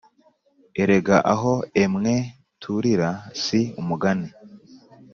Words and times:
Erega 0.81 1.17
aho 1.33 1.53
emwe, 1.83 2.15
Tulira 2.61 3.09
si 3.43 3.59
umugani. 3.81 4.29